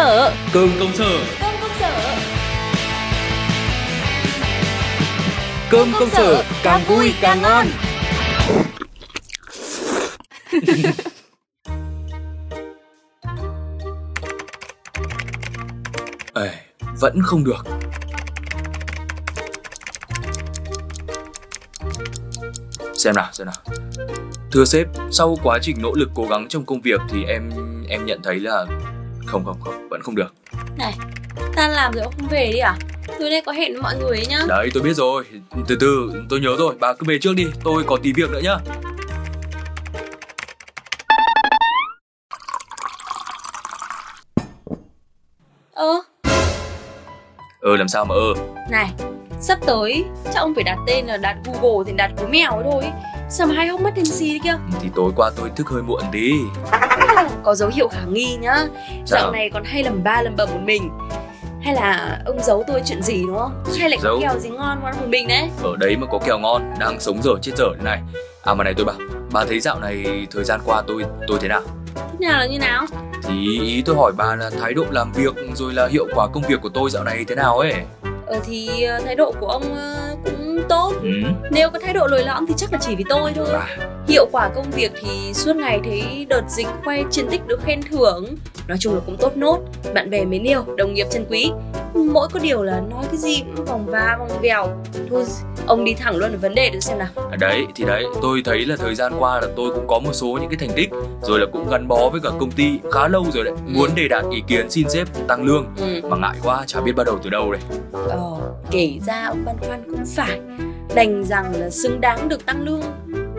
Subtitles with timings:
[0.00, 1.24] sở Cơm công sở.
[1.40, 2.14] Cơm công sở.
[5.70, 7.66] Cơm công sở càng vui càng ngon.
[16.34, 16.50] Ê,
[17.00, 17.66] vẫn không được.
[22.94, 23.56] Xem nào, xem nào.
[24.52, 27.50] Thưa sếp, sau quá trình nỗ lực cố gắng trong công việc thì em
[27.88, 28.66] em nhận thấy là
[29.26, 30.34] không không không, vẫn không được.
[30.78, 30.94] Này,
[31.56, 32.76] tan làm rồi ông không về đi à?
[33.18, 35.24] Tối nay có hẹn với mọi người ấy nhá Đấy, tôi biết rồi.
[35.68, 38.40] Từ từ, tôi nhớ rồi, bà cứ về trước đi, tôi có tí việc nữa
[38.42, 38.56] nhá.
[45.72, 46.02] Ơ,
[47.60, 48.34] Ờ làm sao mà ơ
[48.70, 48.90] này
[49.40, 52.84] Sắp tới chắc ông phải đặt tên là đặt Google thì đặt cú mèo thôi
[53.30, 56.02] Sao mà hai ông mất MC đi kia Thì tối qua tôi thức hơi muộn
[56.12, 56.32] tí
[57.42, 58.56] Có dấu hiệu khả nghi nhá
[59.06, 59.20] Sao?
[59.20, 60.90] Dạo này còn hay lầm ba lầm bầm một mình
[61.62, 63.64] Hay là ông giấu tôi chuyện gì đúng không?
[63.78, 66.38] Hay lại có kèo gì ngon ngon một mình đấy Ở đấy mà có kèo
[66.38, 68.00] ngon, đang sống dở chết dở thế này
[68.42, 68.96] À mà này tôi bảo,
[69.32, 71.62] bà thấy dạo này thời gian qua tôi tôi thế nào?
[71.94, 72.86] Thế nào là như nào?
[73.22, 76.42] Thì ý tôi hỏi bà là thái độ làm việc rồi là hiệu quả công
[76.48, 77.72] việc của tôi dạo này thế nào ấy
[78.26, 79.62] Ờ thì ờ, thái độ của ông
[80.56, 80.92] cũng tốt.
[81.02, 81.08] Ừ,
[81.50, 83.46] Nếu có thái độ lồi lõm thì chắc là chỉ vì tôi thôi.
[83.52, 83.66] Bà
[84.08, 87.80] Hiệu quả công việc thì suốt ngày thấy đợt dịch khoe chiến tích được khen
[87.90, 88.26] thưởng.
[88.68, 89.58] Nói chung là cũng tốt nốt.
[89.94, 91.52] Bạn bè mến yêu, đồng nghiệp chân quý.
[91.94, 94.66] Mỗi có điều là nói cái gì cũng vòng va vòng vèo.
[95.10, 95.24] Thôi
[95.70, 97.08] ông đi thẳng luôn vào vấn đề được xem nào.
[97.30, 100.12] À đấy thì đấy tôi thấy là thời gian qua là tôi cũng có một
[100.12, 100.90] số những cái thành tích
[101.22, 103.54] rồi là cũng gắn bó với cả công ty khá lâu rồi đấy.
[103.66, 106.00] Muốn đề đạt ý kiến xin sếp tăng lương ừ.
[106.08, 107.60] mà ngại quá chả biết bắt đầu từ đâu đây.
[107.92, 108.36] Ờ,
[108.70, 110.40] Kể ra ông băn khoăn cũng phải.
[110.94, 112.82] Đành rằng là xứng đáng được tăng lương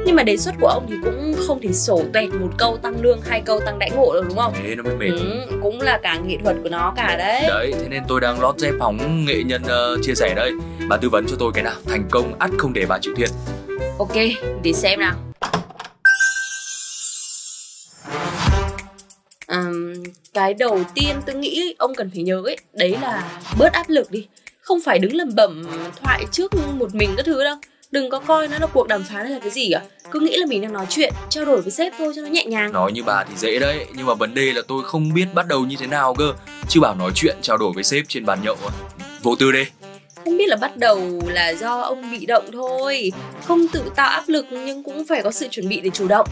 [0.06, 3.02] Nhưng mà đề xuất của ông thì cũng không thể sổ tuẹt một câu tăng
[3.02, 4.54] lương hai câu tăng đãi ngộ được đúng không?
[4.64, 7.74] thế nó mới mệt Ừ, cũng là cả nghệ thuật của nó cả đấy đấy
[7.82, 10.52] thế nên tôi đang lót dép hóng nghệ nhân ờ, chia sẻ đây
[10.90, 13.30] bà tư vấn cho tôi cái nào thành công ắt không để bà chịu thiệt
[14.00, 14.16] Ok,
[14.64, 15.14] để xem nào.
[19.48, 19.94] Ừm,
[20.34, 24.12] cái đầu tiên tôi nghĩ ông cần phải nhớ ấy, đấy là bớt áp lực
[24.12, 24.28] đi.
[24.62, 25.64] Không phải đứng lẩm bẩm
[26.02, 27.56] thoại trước một mình các thứ đâu.
[27.92, 29.82] Đừng có coi nó là cuộc đàm phán hay là cái gì cả.
[30.12, 32.46] Cứ nghĩ là mình đang nói chuyện, trao đổi với sếp thôi cho nó nhẹ
[32.46, 32.72] nhàng.
[32.74, 35.48] nói như bà thì dễ đấy nhưng mà vấn đề là tôi không biết bắt
[35.48, 36.34] đầu như thế nào cơ
[36.70, 38.56] chứ bảo nói chuyện trao đổi với sếp trên bàn nhậu
[39.22, 39.64] vô tư đi
[40.24, 43.12] Không biết là bắt đầu là do ông bị động thôi.
[43.46, 46.28] Không tự tạo áp lực nhưng cũng phải có sự chuẩn bị để chủ động.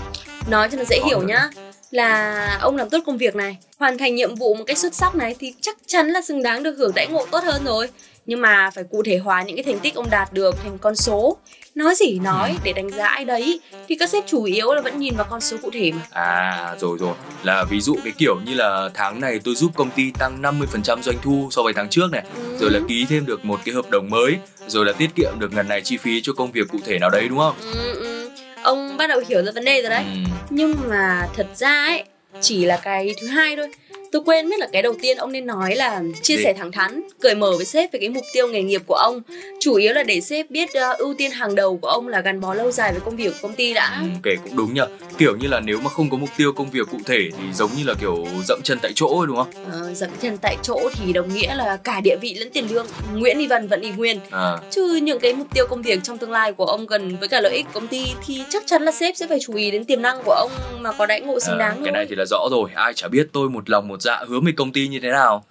[0.50, 1.28] Nói cho nó dễ Có hiểu nữa.
[1.28, 1.50] nhá.
[1.92, 5.16] Là ông làm tốt công việc này, hoàn thành nhiệm vụ một cách xuất sắc
[5.16, 7.88] này thì chắc chắn là xứng đáng được hưởng đãi ngộ tốt hơn rồi.
[8.30, 10.96] Nhưng mà phải cụ thể hóa những cái thành tích ông đạt được thành con
[10.96, 11.38] số.
[11.76, 15.00] Nói gì nói để đánh giá ai đấy thì các sếp chủ yếu là vẫn
[15.00, 16.02] nhìn vào con số cụ thể mà.
[16.12, 17.14] À rồi rồi
[17.44, 21.02] Là ví dụ cái kiểu như là tháng này tôi giúp công ty tăng 50%
[21.02, 22.24] doanh thu so với tháng trước này
[22.60, 25.54] Rồi là ký thêm được một cái hợp đồng mới Rồi là tiết kiệm được
[25.54, 27.56] ngần này chi phí cho công việc cụ thể nào đấy đúng không?
[27.62, 28.30] Ừ, ừ.
[28.64, 30.04] Ông bắt đầu hiểu ra vấn đề rồi đấy.
[30.14, 30.32] Ừ.
[30.50, 32.04] Nhưng mà thật ra ấy
[32.42, 33.68] chỉ là cái thứ hai thôi
[34.12, 36.44] Tôi quên mất là cái đầu tiên ông nên nói là chia Gì?
[36.44, 39.22] sẻ thẳng thắn, cởi mở với sếp về cái mục tiêu nghề nghiệp của ông.
[39.60, 42.42] Chủ yếu là để sếp biết ờ, ưu tiên hàng đầu của ông là gắn
[42.42, 43.98] bó lâu dài với công việc của công ty đã.
[44.02, 44.88] Ừ, kể cũng đúng nhờ
[45.18, 47.70] Kiểu như là nếu mà không có mục tiêu công việc cụ thể Thì giống
[47.78, 49.48] như là kiểu dậm chân tại chỗ ấy đúng không?
[49.72, 52.88] Ờ, dậm chân tại chỗ thì đồng nghĩa là cả địa vị lẫn tiền lương
[53.16, 56.18] Nguyễn Y Vân vẫn y nguyên À Chứ những cái mục tiêu công việc trong
[56.18, 58.92] tương lai của ông gần với cả lợi ích công ty Thì chắc chắn là
[58.92, 61.56] sếp sẽ phải chú ý đến tiềm năng của ông mà có đãi ngộ xứng
[61.56, 63.88] ờ, đáng Cái thôi này thì là rõ rồi Ai chả biết tôi một lòng
[63.88, 65.46] một dạ hứa với công ty như thế nào?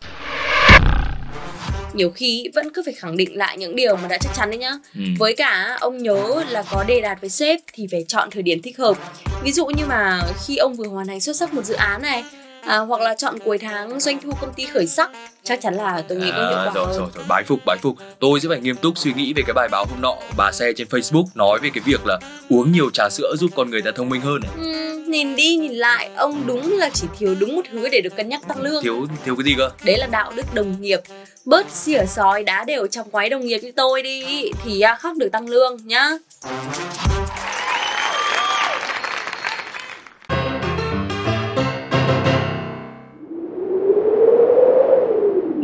[1.95, 4.59] Nhiều khi vẫn cứ phải khẳng định lại những điều mà đã chắc chắn đấy
[4.59, 4.73] nhá.
[4.95, 5.01] Ừ.
[5.19, 8.63] Với cả ông nhớ là có đề đạt với sếp thì phải chọn thời điểm
[8.63, 8.97] thích hợp.
[9.43, 12.25] Ví dụ như mà khi ông vừa hoàn thành xuất sắc một dự án này
[12.67, 15.11] à, Hoặc là chọn cuối tháng doanh thu công ty khởi sắc
[15.45, 16.97] Chắc chắn là tôi nghĩ có hiệu À, quả rồi hơn.
[16.99, 17.25] rồi rồi.
[17.29, 17.97] Bái phục bái phục.
[18.21, 20.15] Tôi sẽ phải nghiêm túc suy nghĩ về cái bài báo hôm nọ.
[20.37, 22.19] Bà xe trên Facebook nói về cái việc là
[22.51, 24.51] uống nhiều trà sữa giúp con người ta thông minh hơn này.
[24.57, 28.17] Ừm, Nhìn đi nhìn lại ông đúng là chỉ thiếu đúng một thứ để được
[28.17, 28.83] cân nhắc tăng lương.
[28.83, 29.71] Thiếu thiếu cái gì cơ?
[29.85, 31.01] Đấy là đạo đức đồng nghiệp.
[31.45, 35.17] Bớt xỉa sói đá đều trong quái đồng nghiệp như tôi đi Thì à, khắc
[35.17, 36.11] được tăng lương nhá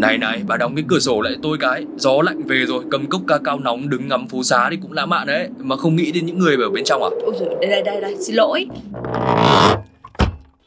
[0.07, 1.85] này này bà đóng cái cửa sổ lại tôi cái.
[1.97, 4.93] Gió lạnh về rồi cầm cốc ca cao nóng đứng ngắm phố xá thì cũng
[4.93, 5.49] lãng mạn đấy.
[5.59, 7.09] Mà không nghĩ đến những người ở bên trong à?
[7.23, 8.67] Ôi giời, đây đây đây đây, xin lỗi.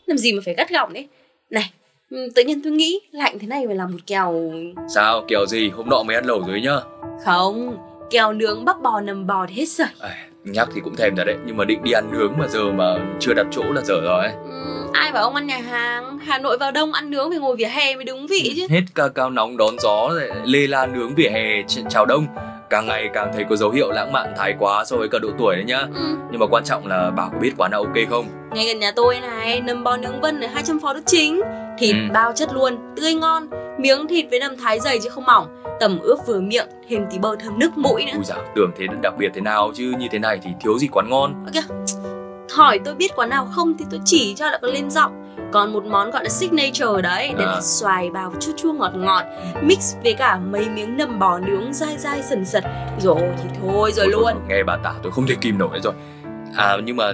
[0.06, 1.08] Làm gì mà phải gắt gỏng đấy?
[1.50, 1.72] Này,
[2.12, 4.52] ừm, tự nhiên tôi nghĩ lạnh thế này phải làm một kèo
[4.96, 5.70] sao kiểu gì?
[5.70, 6.78] Hôm nọ mới ăn lẩu rồi nhá.
[7.26, 7.78] Không,
[8.10, 9.88] kèo nướng bắp bò nầm bò thì hết rồi.
[10.00, 11.36] À, nhắc thì cũng thèm thật đấy.
[11.46, 14.26] Nhưng mà định đi ăn nướng mà giờ mà chưa đặt chỗ là dở rồi.
[14.26, 14.34] Ấy.
[14.44, 16.20] Ừm, ai bảo ông ăn nhà hàng?
[16.20, 18.68] Hà Nội vào đông ăn nướng phải ngồi vỉa hè mới đúng vị chứ.
[18.70, 20.10] Hết ca cao nóng đón gió
[20.46, 22.26] lê la nướng vỉa hè ch- chào đông.
[22.70, 25.30] Càng ngày càng thấy có dấu hiệu lãng mạn thái quá so với cả độ
[25.38, 25.80] tuổi đấy nhá.
[25.96, 26.16] Ừ.
[26.32, 28.26] nhưng mà quan trọng là bà có biết quán nào ok không?
[28.56, 31.42] Ngay gần nhà tôi này Nấm bò nướng vân ở 200 phó Đức Chính.
[31.80, 32.14] Thịt Ừ.
[32.14, 33.48] bao chất luôn, tươi ngon.
[33.80, 35.48] Miếng thịt với nấm thái dày chứ không mỏng.
[35.80, 38.12] Tầm ướp vừa miệng, thêm tí bơ thơm nước mũi nữa.
[38.16, 40.88] Ui dào tưởng thế đặc biệt thế nào chứ như thế này thì thiếu gì
[40.92, 41.46] quán ngon.
[41.54, 41.62] Kìa,
[42.58, 45.24] hỏi tôi biết quán nào không thì tôi chỉ cho lại còn lên giọng.
[45.52, 47.52] Còn một món gọi là signature đấy đấy À.
[47.52, 49.24] là xoài bào chua chua ngọt ngọt
[49.62, 52.64] mix với cả mấy miếng nầm bò nướng dai dai sần sật
[53.00, 54.48] rồi thì thôi rồi thôi, luôn.
[54.48, 55.94] nghe bà tả tôi không thể kìm nổi rồi.
[56.56, 57.12] À nhưng mà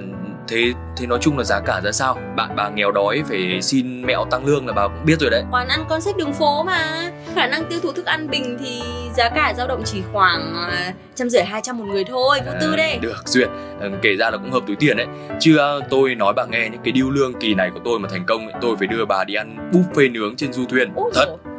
[0.47, 2.17] thế thế nói chung là giá cả ra sao?
[2.35, 5.43] Bạn bà nghèo đói phải xin mẹo tăng lương là bà cũng biết rồi đấy.
[5.51, 7.11] Quán ăn concept đường phố mà.
[7.35, 8.81] Khả năng tiêu thụ thức ăn bình thì
[9.17, 12.51] giá cả dao động chỉ khoảng à, trăm rưỡi hai trăm một người thôi vô
[12.61, 12.97] tư À, đây.
[13.01, 13.49] được duyệt.
[13.79, 15.07] Ừ, kể ra là cũng hợp túi tiền đấy.
[15.39, 18.09] Chứ à, tôi nói bà nghe những cái điêu lương kỳ này của tôi mà
[18.11, 20.91] thành công tôi phải đưa bà đi ăn buffet nướng trên du thuyền.
[20.95, 21.25] Ôi thật.
[21.27, 21.52] dồi,